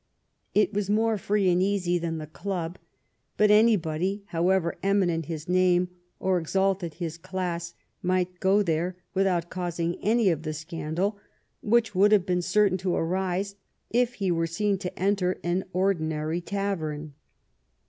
[0.55, 2.79] It was more free and easy than the club,
[3.37, 5.89] but anybody, however eminent his name
[6.19, 11.19] or ex alted his class, might go there without causing any of the scandal
[11.61, 13.53] which would have been certain to arise
[13.91, 17.13] if he were seen to enter an ordinary tavern.